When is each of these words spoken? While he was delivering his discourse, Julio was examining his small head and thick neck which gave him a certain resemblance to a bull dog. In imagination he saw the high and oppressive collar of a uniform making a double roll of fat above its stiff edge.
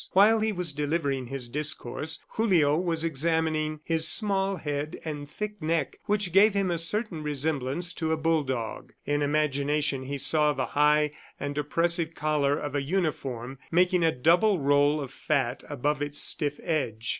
While 0.13 0.39
he 0.39 0.51
was 0.51 0.73
delivering 0.73 1.27
his 1.27 1.47
discourse, 1.47 2.23
Julio 2.29 2.75
was 2.75 3.03
examining 3.03 3.81
his 3.83 4.07
small 4.07 4.55
head 4.55 4.99
and 5.05 5.29
thick 5.29 5.61
neck 5.61 5.99
which 6.05 6.31
gave 6.33 6.55
him 6.55 6.71
a 6.71 6.79
certain 6.79 7.21
resemblance 7.21 7.93
to 7.93 8.11
a 8.11 8.17
bull 8.17 8.41
dog. 8.41 8.93
In 9.05 9.21
imagination 9.21 10.05
he 10.05 10.17
saw 10.17 10.53
the 10.53 10.65
high 10.73 11.11
and 11.39 11.55
oppressive 11.55 12.15
collar 12.15 12.57
of 12.57 12.73
a 12.73 12.81
uniform 12.81 13.59
making 13.69 14.01
a 14.03 14.11
double 14.11 14.57
roll 14.57 14.99
of 14.99 15.13
fat 15.13 15.63
above 15.69 16.01
its 16.01 16.19
stiff 16.19 16.59
edge. 16.63 17.09